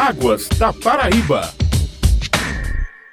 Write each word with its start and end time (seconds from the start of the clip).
Águas 0.00 0.48
da 0.50 0.72
Paraíba. 0.72 1.40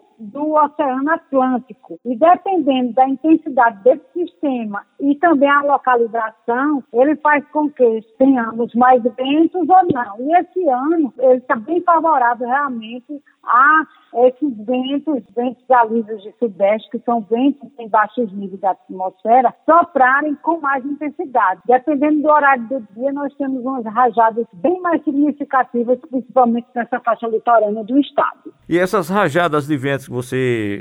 do 0.50 0.55
Oceano 0.55 1.11
Atlântico. 1.12 2.00
E 2.05 2.16
dependendo 2.16 2.93
da 2.93 3.09
intensidade 3.09 3.83
desse 3.84 4.05
sistema 4.12 4.84
e 4.99 5.15
também 5.16 5.49
a 5.49 5.62
localização, 5.62 6.83
ele 6.93 7.15
faz 7.16 7.45
com 7.53 7.71
que 7.71 8.01
tenhamos 8.19 8.75
mais 8.75 9.03
ventos 9.03 9.69
ou 9.69 9.95
não. 9.95 10.16
E 10.19 10.36
esse 10.39 10.69
ano, 10.69 11.15
ele 11.19 11.39
está 11.39 11.54
bem 11.54 11.80
favorável 11.83 12.48
realmente 12.48 13.22
a 13.45 13.84
esses 14.27 14.57
ventos, 14.66 15.22
ventos 15.34 15.71
alívios 15.71 16.22
de 16.22 16.33
sudeste, 16.39 16.91
que 16.91 16.98
são 17.04 17.21
ventos 17.22 17.71
em 17.78 17.89
baixos 17.89 18.33
níveis 18.33 18.60
da 18.60 18.72
atmosfera, 18.72 19.54
soprarem 19.65 20.34
com 20.42 20.60
mais 20.60 20.84
intensidade. 20.84 21.60
Dependendo 21.65 22.22
do 22.22 22.28
horário 22.28 22.66
do 22.69 22.80
dia, 22.95 23.13
nós 23.13 23.33
temos 23.36 23.65
umas 23.65 23.84
rajadas 23.84 24.47
bem 24.54 24.80
mais 24.80 25.03
significativas, 25.04 25.98
principalmente 26.10 26.66
nessa 26.75 26.98
faixa 27.01 27.28
litorânea 27.28 27.84
do 27.84 27.98
estado. 27.98 28.53
E 28.69 28.78
essas 28.78 29.09
rajadas 29.09 29.66
de 29.66 29.77
ventos 29.77 30.07
que 30.07 30.13
você 30.13 30.36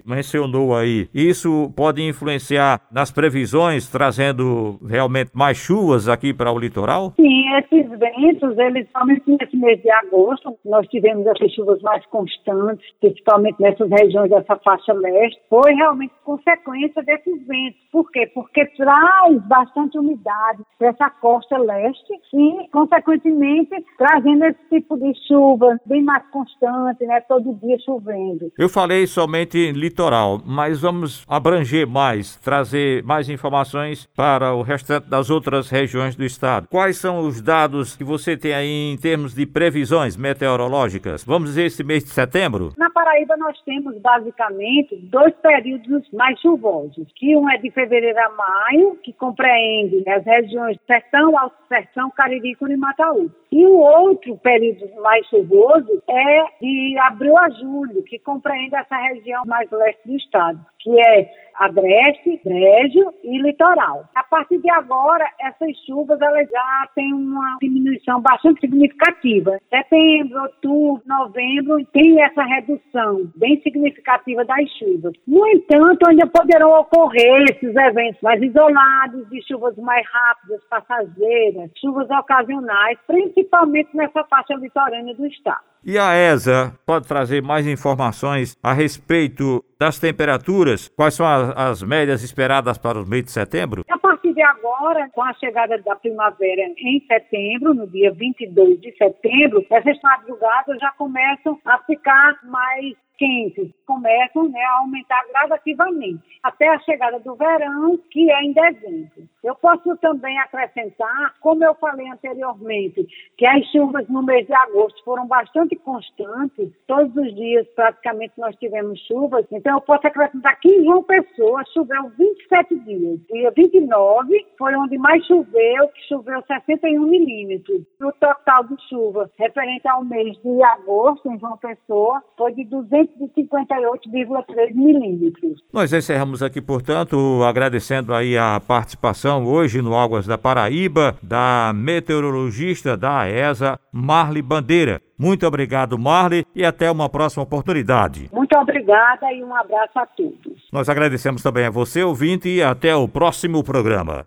mencionou 0.05 0.75
aí, 0.75 1.07
isso 1.13 1.71
pode 1.75 2.01
influenciar 2.01 2.81
nas 2.91 3.11
previsões, 3.11 3.87
trazendo 3.89 4.79
realmente 4.87 5.31
mais 5.33 5.57
chuvas 5.57 6.07
aqui 6.07 6.33
para 6.33 6.51
o 6.51 6.59
litoral? 6.59 7.13
Sim, 7.15 7.49
esses 7.57 7.89
ventos, 7.99 8.57
eles, 8.57 8.87
somente 8.95 9.23
nesse 9.27 9.55
mês 9.55 9.81
de 9.81 9.89
agosto, 9.91 10.55
nós 10.65 10.87
tivemos 10.87 11.25
essas 11.27 11.51
chuvas 11.53 11.81
mais 11.81 12.05
constantes, 12.07 12.85
principalmente 12.99 13.59
nessas 13.59 13.89
regiões 13.89 14.29
dessa 14.29 14.55
faixa 14.57 14.93
leste, 14.93 15.39
foi 15.49 15.73
realmente 15.73 16.13
consequência 16.23 17.01
desses 17.03 17.47
ventos. 17.47 17.79
Por 17.91 18.09
quê? 18.11 18.29
Porque 18.33 18.65
traz 18.77 19.41
bastante 19.47 19.97
umidade 19.97 20.63
para 20.77 20.89
essa 20.89 21.09
costa 21.09 21.57
leste 21.57 22.13
e, 22.33 22.67
consequentemente, 22.71 23.69
trazendo 23.97 24.45
esse 24.45 24.59
tipo 24.69 24.97
de 24.97 25.13
chuva 25.27 25.79
bem 25.85 26.03
mais 26.03 26.23
constante, 26.29 27.05
né? 27.05 27.21
Todo 27.21 27.57
dia 27.61 27.77
chovendo. 27.79 28.51
Eu 28.57 28.69
falei 28.69 29.07
somente 29.07 29.48
litoral, 29.57 30.41
mas 30.45 30.81
vamos 30.81 31.25
abranger 31.27 31.87
mais, 31.87 32.35
trazer 32.37 33.03
mais 33.03 33.29
informações 33.29 34.07
para 34.15 34.53
o 34.53 34.61
restante 34.61 35.09
das 35.09 35.29
outras 35.29 35.69
regiões 35.69 36.15
do 36.15 36.23
estado. 36.23 36.67
Quais 36.69 36.97
são 36.97 37.19
os 37.19 37.41
dados 37.41 37.95
que 37.95 38.03
você 38.03 38.37
tem 38.37 38.53
aí 38.53 38.91
em 38.91 38.97
termos 38.97 39.33
de 39.33 39.45
previsões 39.45 40.15
meteorológicas? 40.15 41.23
Vamos 41.23 41.49
dizer 41.49 41.65
esse 41.65 41.83
mês 41.83 42.03
de 42.03 42.09
setembro? 42.09 42.73
Na 42.77 42.89
Paraíba 42.89 43.35
nós 43.37 43.59
temos 43.61 43.97
basicamente 44.01 44.95
dois 45.03 45.33
períodos 45.35 46.09
mais 46.13 46.39
chuvosos, 46.39 47.07
que 47.15 47.35
um 47.35 47.49
é 47.49 47.57
de 47.57 47.71
fevereiro 47.71 48.19
a 48.19 48.29
maio, 48.29 48.97
que 49.03 49.13
compreende 49.13 50.03
as 50.09 50.25
regiões 50.25 50.77
Sertão, 50.85 51.37
Alto 51.37 51.55
Sertão, 51.67 52.11
Cariri, 52.11 52.55
e 52.59 52.77
Mataú. 52.77 53.31
E 53.51 53.65
o 53.65 53.77
outro 53.77 54.37
período 54.37 54.87
mais 55.01 55.25
chuvoso 55.27 56.01
é 56.07 56.43
de 56.61 56.97
abril 56.99 57.37
a 57.37 57.49
julho, 57.49 58.03
que 58.03 58.19
compreende 58.19 58.75
essa 58.75 58.95
região 58.95 59.38
mais 59.45 59.69
leste 59.71 60.07
do 60.07 60.15
estado, 60.15 60.65
que 60.79 60.99
é 60.99 61.29
Agreste, 61.59 62.39
Brejo 62.43 63.13
e 63.21 63.37
Litoral. 63.37 64.05
A 64.15 64.23
partir 64.23 64.59
de 64.59 64.71
agora, 64.71 65.29
essas 65.41 65.75
chuvas 65.85 66.19
elas 66.21 66.47
já 66.49 66.89
têm 66.95 67.13
uma 67.13 67.57
diminuição 67.61 68.21
bastante 68.21 68.61
significativa. 68.61 69.59
Setembro, 69.69 70.41
outubro, 70.41 71.03
novembro 71.05 71.85
tem 71.91 72.21
essa 72.23 72.43
redução 72.43 73.29
bem 73.35 73.61
significativa 73.61 74.45
das 74.45 74.69
chuvas. 74.77 75.13
No 75.27 75.45
entanto, 75.47 76.07
ainda 76.07 76.25
poderão 76.27 76.79
ocorrer 76.79 77.43
esses 77.51 77.75
eventos 77.75 78.21
mais 78.21 78.41
isolados, 78.41 79.29
de 79.29 79.45
chuvas 79.45 79.75
mais 79.77 80.07
rápidas, 80.09 80.63
passageiras, 80.69 81.69
chuvas 81.81 82.09
ocasionais, 82.09 82.97
principalmente 83.05 83.89
nessa 83.93 84.23
faixa 84.23 84.53
litorânea 84.55 85.13
do 85.13 85.25
estado. 85.25 85.69
E 85.83 85.97
a 85.97 86.13
ESA 86.13 86.73
pode 86.85 87.07
trazer 87.07 87.41
mais 87.41 87.67
informações 87.67 88.57
a 88.61 88.73
respeito 88.73 89.63
das 89.79 89.97
temperaturas? 89.97 90.89
Quais 90.89 91.13
são 91.13 91.25
as, 91.25 91.57
as 91.57 91.83
médias 91.83 92.21
esperadas 92.21 92.77
para 92.77 92.99
o 92.99 93.07
mês 93.07 93.23
de 93.23 93.31
setembro? 93.31 93.85
A 93.89 93.97
partir 93.97 94.33
de 94.33 94.41
agora, 94.41 95.09
com 95.13 95.23
a 95.23 95.33
chegada 95.33 95.77
da 95.77 95.95
primavera 95.95 96.61
em 96.77 96.99
setembro, 97.07 97.73
no 97.73 97.87
dia 97.87 98.11
22 98.11 98.81
de 98.81 98.91
setembro, 98.97 99.65
essas 99.69 99.97
madrugadas 100.01 100.77
já 100.79 100.91
começam 100.91 101.57
a 101.65 101.77
ficar 101.79 102.39
mais 102.43 102.95
quentes 103.19 103.69
começam 103.85 104.47
né, 104.49 104.61
a 104.61 104.79
aumentar 104.79 105.21
gradativamente 105.29 106.23
até 106.41 106.69
a 106.69 106.79
chegada 106.79 107.19
do 107.19 107.35
verão, 107.35 107.99
que 108.09 108.31
é 108.31 108.41
em 108.41 108.53
dezembro. 108.53 109.27
Eu 109.43 109.55
posso 109.55 109.95
também 109.97 110.37
acrescentar, 110.39 111.35
como 111.39 111.63
eu 111.63 111.73
falei 111.75 112.09
anteriormente, 112.09 113.07
que 113.37 113.45
as 113.45 113.65
chuvas 113.71 114.07
no 114.09 114.21
mês 114.21 114.45
de 114.45 114.53
agosto 114.53 115.01
foram 115.03 115.25
bastante 115.27 115.75
constantes, 115.77 116.69
todos 116.87 117.15
os 117.15 117.33
dias 117.35 117.65
praticamente 117.75 118.33
nós 118.37 118.55
tivemos 118.57 118.99
chuvas, 119.07 119.45
então 119.51 119.75
eu 119.75 119.81
posso 119.81 120.05
acrescentar 120.05 120.59
que 120.59 120.69
em 120.69 120.83
João 120.83 121.03
Pessoa 121.03 121.63
choveu 121.73 122.11
27 122.17 122.79
dias. 122.79 123.19
Dia 123.31 123.51
29 123.55 124.45
foi 124.57 124.75
onde 124.75 124.97
mais 124.97 125.25
choveu, 125.25 125.87
que 125.89 126.01
choveu 126.07 126.43
61 126.45 127.05
milímetros. 127.05 127.83
O 128.01 128.11
total 128.13 128.63
de 128.65 128.75
chuva 128.89 129.31
referente 129.37 129.87
ao 129.87 130.03
mês 130.03 130.35
de 130.43 130.63
agosto 130.63 131.31
em 131.31 131.39
João 131.39 131.57
Pessoa 131.57 132.21
foi 132.37 132.51
de 132.53 132.65
258,3 132.65 134.73
milímetros. 134.73 135.63
Nós 135.71 135.93
encerramos 135.93 136.43
aqui, 136.43 136.61
portanto, 136.61 137.41
agradecendo 137.43 138.13
aí 138.13 138.37
a 138.37 138.59
participação 138.59 139.28
hoje 139.37 139.81
no 139.81 139.95
Águas 139.95 140.25
da 140.25 140.37
Paraíba 140.37 141.15
da 141.21 141.71
meteorologista 141.75 142.97
da 142.97 143.19
AESA, 143.19 143.79
Marli 143.91 144.41
Bandeira. 144.41 145.01
Muito 145.17 145.45
obrigado, 145.45 145.99
Marli, 145.99 146.45
e 146.55 146.63
até 146.63 146.89
uma 146.89 147.09
próxima 147.09 147.43
oportunidade. 147.43 148.29
Muito 148.31 148.57
obrigada 148.57 149.31
e 149.33 149.43
um 149.43 149.53
abraço 149.55 149.99
a 149.99 150.05
todos. 150.05 150.69
Nós 150.71 150.87
agradecemos 150.87 151.43
também 151.43 151.65
a 151.65 151.69
você, 151.69 152.03
ouvinte, 152.03 152.47
e 152.47 152.63
até 152.63 152.95
o 152.95 153.07
próximo 153.07 153.63
programa. 153.63 154.25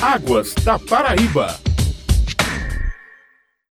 Águas 0.00 0.54
da 0.64 0.78
Paraíba. 0.78 1.73